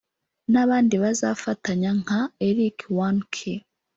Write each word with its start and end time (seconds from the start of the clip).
n’abandi 0.51 0.95
bazafatanya 1.03 1.91
nka 2.01 2.19
Eric 2.47 2.77
One 3.07 3.21
Key 3.33 3.59